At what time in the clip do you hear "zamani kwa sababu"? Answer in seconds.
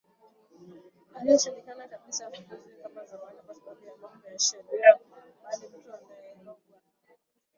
3.05-3.85